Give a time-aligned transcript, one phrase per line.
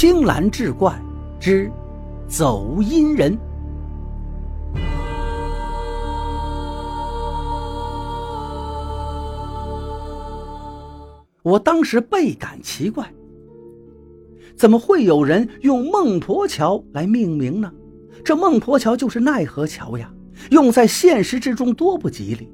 [0.00, 0.96] 青蓝志怪
[1.40, 1.68] 之
[2.28, 3.36] 走阴人。
[11.42, 13.12] 我当时倍感奇怪，
[14.54, 17.68] 怎么会有人用孟婆桥来命名呢？
[18.24, 20.08] 这孟婆桥就是奈何桥呀，
[20.52, 22.48] 用在现实之中多不吉利。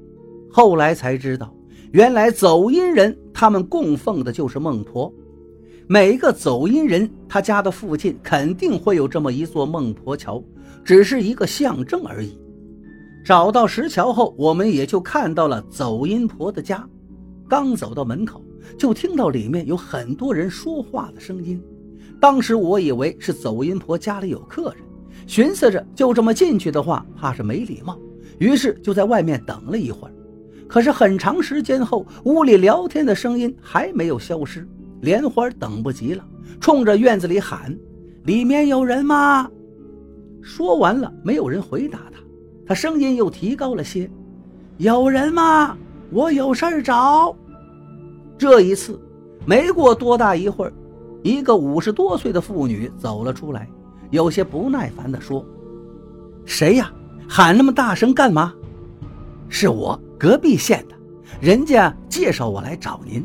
[0.50, 1.54] 后来才知道，
[1.92, 5.12] 原来走阴人他们供奉的就是孟婆。
[5.86, 10.42] 每个走阴人，他家的附近肯定会有这么一座孟婆桥，
[10.84, 12.38] 只是一个象征而已。
[13.24, 16.86] 找到石桥后，我们也就看到了走阴婆的家。
[17.48, 18.42] 刚走到门口。
[18.78, 21.62] 就听到里面有很多人说话的声音，
[22.18, 24.82] 当时我以为是走阴婆家里有客人，
[25.26, 27.98] 寻思着就这么进去的话，怕是没礼貌，
[28.38, 30.14] 于是就在外面等了一会儿。
[30.66, 34.66] 可是很长时间后，屋里聊天的声音还没有消失，
[35.04, 36.24] 莲花等不及了，
[36.58, 37.78] 冲着院子里喊
[38.24, 39.46] ：“里面有人吗？”
[40.40, 42.18] 说完了，没有人回答他，
[42.66, 44.10] 他声音又提高了些
[44.78, 45.76] ：“有人吗？
[46.10, 47.36] 我有事儿找。”
[48.38, 48.98] 这一次，
[49.44, 50.72] 没过多大一会儿，
[51.22, 53.68] 一个五十多岁的妇女走了出来，
[54.10, 55.44] 有些不耐烦地说
[56.46, 56.90] ：“谁呀？
[57.28, 58.54] 喊那么大声干嘛
[59.50, 60.96] ？”“是我隔壁县的，
[61.42, 63.22] 人家介绍我来找您。”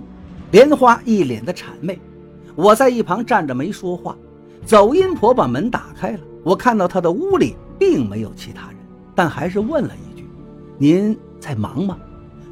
[0.52, 2.00] 莲花一脸的谄媚。
[2.56, 4.18] 我在一旁站着没说话。
[4.66, 8.78] 走阴婆把门打开了，我看到她的屋里并没有其他人，
[9.16, 10.28] 但还是问了一句
[10.78, 11.98] ：“您在忙吗？”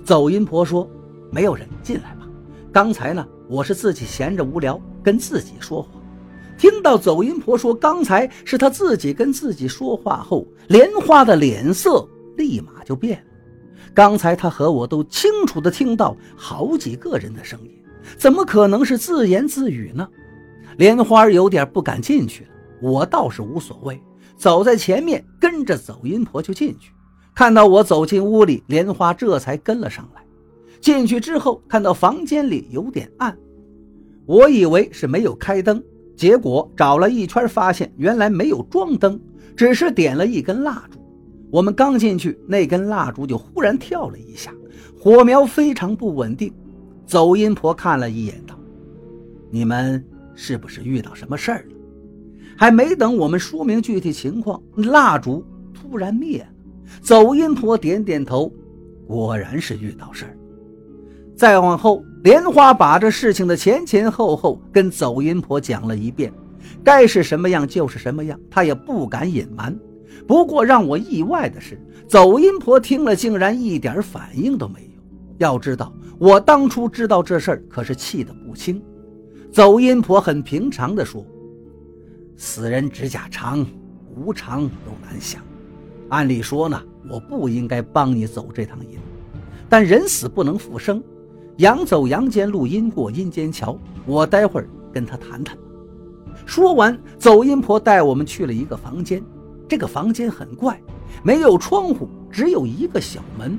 [0.06, 0.90] 走阴婆说
[1.30, 2.28] ：“没有人，进来吧。”
[2.72, 5.90] 刚才呢，我是自己闲着无聊，跟自己说话。
[6.58, 13.26] 听到走阴婆说刚才是她自己跟自己说话后，莲花的脸色立马就变了。
[13.94, 17.72] 刚才她和我都清楚的听到好几个人的声音，
[18.16, 20.08] 怎么可能是自言自语呢？
[20.78, 22.50] 莲花有点不敢进去了，
[22.82, 24.00] 我倒是无所谓，
[24.38, 26.92] 走在前面跟着走阴婆就进去。
[27.34, 30.22] 看到我走进屋里，莲花这才跟了上来。
[30.80, 33.36] 进去之后，看到房间里有点暗，
[34.26, 35.84] 我以为是没有开灯，
[36.16, 39.20] 结果找了一圈，发现原来没有装灯，
[39.56, 41.00] 只是点了一根蜡烛。
[41.50, 44.54] 我们刚进去，那根蜡烛就忽然跳了一下，
[45.00, 46.54] 火苗非常不稳定。
[47.08, 48.54] 走阴婆看了一眼，道
[49.50, 51.76] ：“你们是不是遇到什么事儿了？”
[52.58, 55.42] 还没等我们说明具体情况，蜡烛
[55.74, 56.48] 突然灭了。
[57.02, 58.52] 走阴婆点点头，
[59.08, 60.38] 果然是遇到事儿。
[61.34, 66.34] 再往后，莲花把这事情的前前后后跟走阴婆讲了一遍，
[66.84, 69.74] 该是什么样就是什么样，她也不敢隐瞒。
[70.28, 74.87] 不过让我意外的是，走阴婆听了竟然一点反应都没有。
[75.38, 78.82] 要知道，我当初知道这事儿可是气得不轻。
[79.52, 81.26] 走阴婆很平常地说
[82.36, 83.66] ：“死人指甲长，
[84.16, 85.42] 无常都难想。
[86.10, 88.98] 按理说呢，我不应该帮你走这趟阴，
[89.70, 91.04] 但人死不能复生。”
[91.58, 93.76] 阳走阳间路，阴过阴间桥。
[94.06, 95.58] 我待会儿跟他谈谈。
[96.46, 99.24] 说完，走阴婆带我们去了一个房间。
[99.68, 100.80] 这个房间很怪，
[101.24, 103.58] 没有窗户，只有一个小门。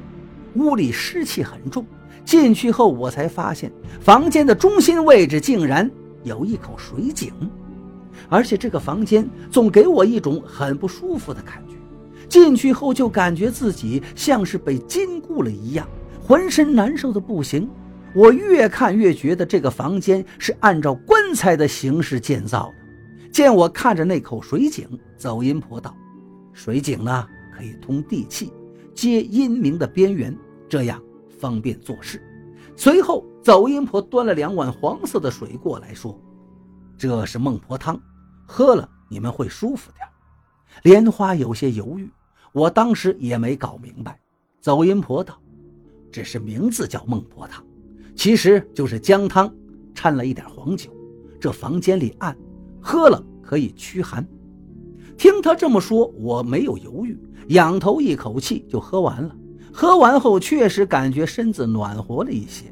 [0.59, 1.87] 屋里湿气很重。
[2.25, 5.91] 进去后，我才发现房间的中心位置竟然
[6.25, 7.33] 有一口水井，
[8.29, 11.75] 而且这个房间总给我一种很不舒服的感觉。
[12.29, 15.89] 进去后就感觉自己像是被禁锢了一样，
[16.21, 17.67] 浑身难受的不行。
[18.15, 23.31] 我越看越觉得这个房间是按照棺材的形式建造的。
[23.31, 24.87] 见我看着那口水井，
[25.17, 25.97] 走阴婆道
[26.53, 27.27] ：“水井呢，
[27.57, 28.53] 可以通地气，
[28.95, 30.37] 接阴明的边缘，
[30.69, 31.03] 这样
[31.41, 32.23] 方便做事。”
[32.77, 36.17] 随后，走阴婆端了两碗黄色的水过来，说
[36.97, 38.01] ：“这是孟婆汤，
[38.47, 40.07] 喝了你们会舒服点。”
[40.85, 42.09] 莲花有些犹豫，
[42.53, 44.21] 我当时也没搞明白。
[44.61, 45.41] 走阴婆道
[46.13, 47.65] ：“只是名字叫孟婆汤。”
[48.15, 49.53] 其实就是姜汤
[49.95, 50.91] 掺了一点黄酒，
[51.41, 52.37] 这房间里暗，
[52.81, 54.27] 喝了可以驱寒。
[55.17, 59.35] 听他这么说，我没有犹豫，仰头一口气就喝完了。
[59.81, 62.65] 喝完后确实感觉身子暖和了一些。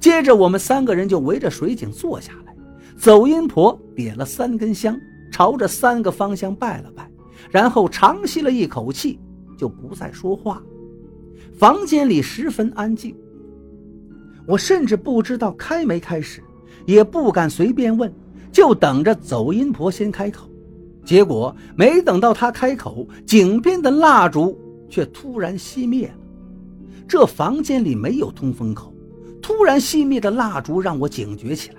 [0.00, 2.52] 接着我们三个人就围着水井坐下来，
[2.98, 4.98] 走阴婆点了三根香，
[5.30, 7.08] 朝着三个方向拜了拜，
[7.52, 9.20] 然后长吸了一口气，
[9.56, 10.60] 就不再说话。
[11.56, 13.14] 房间里十分安静。
[14.44, 16.42] 我甚至不知道开没开始，
[16.84, 18.12] 也不敢随便问，
[18.50, 20.48] 就等着走阴婆先开口。
[21.04, 24.58] 结果没等到她开口，井边的蜡烛
[24.88, 26.14] 却突然熄灭了。
[27.10, 28.94] 这房间里没有通风口，
[29.42, 31.76] 突然熄灭的蜡烛让我警觉起来。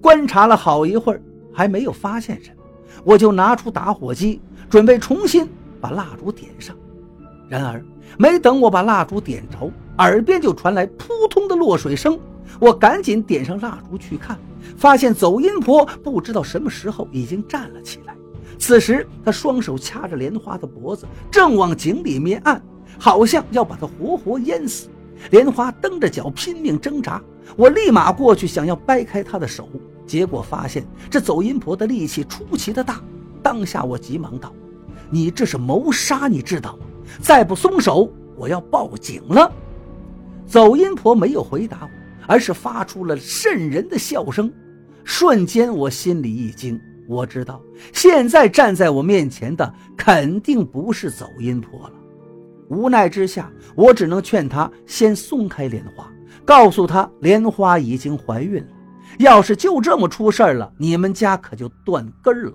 [0.00, 1.20] 观察了好一会儿，
[1.52, 2.62] 还没有发现什么，
[3.04, 4.40] 我就拿出打火机，
[4.70, 5.46] 准备重新
[5.82, 6.74] 把蜡烛点上。
[7.46, 7.84] 然而，
[8.16, 12.18] 没等我把蜡烛点着，耳边就传来扑通的落水声。
[12.58, 14.38] 我赶紧点上蜡烛去看，
[14.78, 18.16] 发现走阴婆不知道什么时候已经站了起来。
[18.58, 22.62] 此时，她双手掐着莲花的脖子，正往井里面按，
[22.98, 24.88] 好像要把她活活淹死。
[25.30, 27.22] 莲花蹬着脚拼命挣扎，
[27.56, 29.68] 我立马过去想要掰开她的手，
[30.06, 33.00] 结果发现这走阴婆的力气出奇的大。
[33.42, 34.52] 当下我急忙道
[35.10, 36.86] ：“你这是谋杀，你知道吗？
[37.20, 39.52] 再不松手，我要报警了。”
[40.46, 41.90] 走阴婆没有回答我。
[42.26, 44.52] 而是发出了瘆人的笑声，
[45.02, 47.60] 瞬间我心里一惊，我知道
[47.92, 51.92] 现在站在我面前的肯定不是走阴婆了。
[52.70, 56.10] 无奈之下，我只能劝她先松开莲花，
[56.44, 58.68] 告诉她莲花已经怀孕了。
[59.18, 62.52] 要是就这么出事了，你们家可就断根了。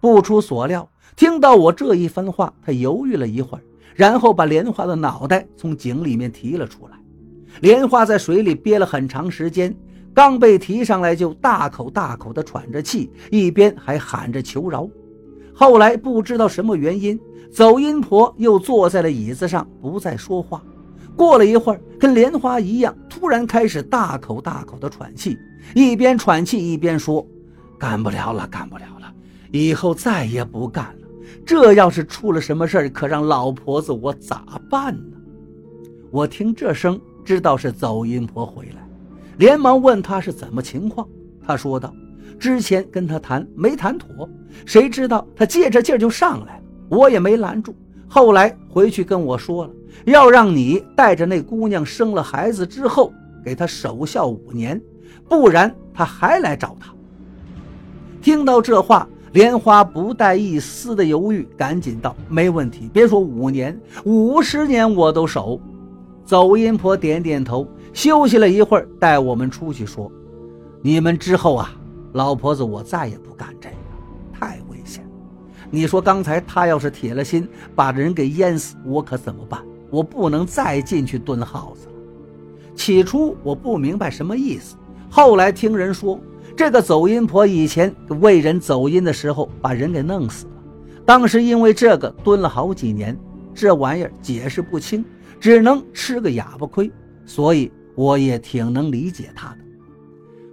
[0.00, 3.62] 不出所料，听到我这一番话，她犹豫了一会儿，
[3.94, 6.98] 然后把莲花的脑袋从井里面提了出来。
[7.60, 9.72] 莲花在水里憋了很长时间，
[10.12, 14.88] 刚被提上来就大口大口地喘着气，一边还喊着求饶。
[15.54, 17.18] 后来不知道什么原因，
[17.52, 20.62] 走阴婆又坐在了椅子上，不再说话。
[21.16, 25.36] 过了一会儿，跟莲花一样，突然开始大口大口的喘气，
[25.74, 27.26] 一边喘气一边说
[27.78, 29.12] ：“干不了了，干不了了，
[29.50, 31.08] 以后再也不干了。
[31.44, 35.16] 这要是出了什么事儿，可让老婆子我咋办呢？”
[36.10, 37.00] 我听这声。
[37.24, 38.84] 知道是走阴婆回来，
[39.38, 41.06] 连忙问他是怎么情况。
[41.40, 41.94] 他说道
[42.38, 44.28] ：“之前跟他谈没谈妥，
[44.66, 47.74] 谁知道他借着劲儿就上来了，我也没拦住。
[48.08, 49.70] 后来回去跟我说了，
[50.04, 53.12] 要让你带着那姑娘生了孩子之后
[53.44, 54.80] 给他守孝五年，
[55.28, 56.92] 不然他还来找他。”
[58.20, 65.60] 听到这话，莲花不带一丝的犹豫，赶紧道：“没问题，别说五年，五十年我都守。”
[66.24, 70.10] 走阴婆点点头，休息了一会儿，带我们出去说
[70.80, 71.74] ：“你们之后啊，
[72.12, 73.74] 老婆子，我再也不干这个，
[74.32, 75.04] 太危险。
[75.70, 79.62] 你说刚才他要是铁了心把人给淹死，我可怎么办？
[79.90, 81.92] 我不能再进去蹲耗子了。”
[82.76, 84.76] 起初我不明白什么意思，
[85.10, 86.20] 后来听人说，
[86.56, 90.52] 这个走阴婆以前为人走阴的时候把人给弄死了，
[91.04, 93.18] 当时因为这个蹲了好几年，
[93.54, 95.04] 这玩意儿解释不清。
[95.40, 96.88] 只能吃个哑巴亏，
[97.26, 99.58] 所以我也挺能理解他的。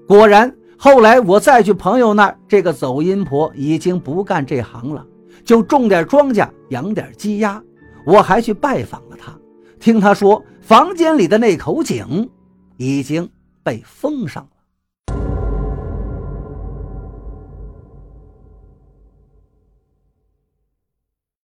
[0.07, 5.05] 果然，后来我再去朋友那儿，这个走阴婆已经不干这行了，
[5.43, 7.61] 就种点庄稼，养点鸡鸭。
[8.05, 9.37] 我还去拜访了她，
[9.77, 12.29] 听她说，房间里的那口井
[12.77, 13.29] 已经
[13.61, 14.49] 被封上了。